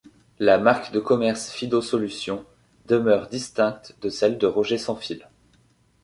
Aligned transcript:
La 0.39 0.57
marque 0.57 0.91
de 0.91 0.99
commerce 0.99 1.51
Fido 1.51 1.79
Solutions 1.79 2.43
demeure 2.87 3.27
distincte 3.27 3.95
de 4.01 4.09
celle 4.09 4.39
de 4.39 4.47
Rogers 4.47 4.79
Sans 4.79 4.95
Fil. 4.95 5.29